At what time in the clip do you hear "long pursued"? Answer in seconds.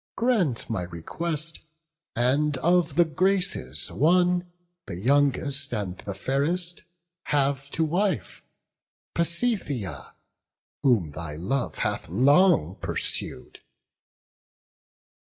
12.09-13.59